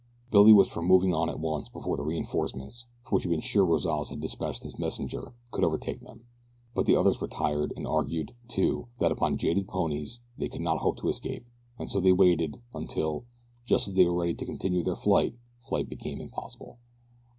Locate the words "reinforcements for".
2.03-3.11